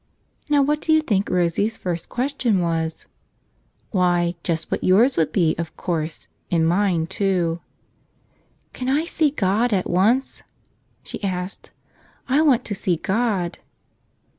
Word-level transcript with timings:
Now, 0.49 0.63
what 0.63 0.81
do 0.81 0.91
you 0.91 1.03
think 1.03 1.29
Rosie's 1.29 1.77
first 1.77 2.09
question 2.09 2.59
was? 2.59 3.05
Why, 3.91 4.33
just 4.43 4.71
what 4.71 4.83
yours 4.83 5.15
would 5.15 5.31
be, 5.31 5.53
of 5.59 5.77
course, 5.77 6.27
and 6.49 6.67
mine, 6.67 7.05
too. 7.05 7.59
"Can 8.73 8.89
I 8.89 9.05
see 9.05 9.29
God 9.29 9.71
at 9.71 9.87
once?" 9.87 10.41
she 11.03 11.23
asked. 11.23 11.69
"I 12.27 12.41
want 12.41 12.65
to 12.65 12.73
see 12.73 12.95
God." 12.95 13.59